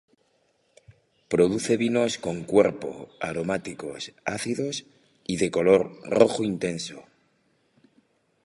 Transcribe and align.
Produce 1.31 1.73
vinos 1.77 2.17
con 2.17 2.37
cuerpo, 2.43 3.09
aromáticos, 3.19 4.13
ácidos 4.25 4.85
y 5.27 5.37
de 5.37 5.51
color 5.51 5.91
rojo 6.09 6.43
intenso. 6.43 7.03